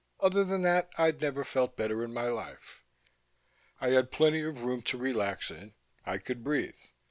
[0.19, 2.81] Other than that I'd never felt better in my life.
[3.79, 5.75] I had plenty of room to relax in,
[6.07, 6.73] I could breathe.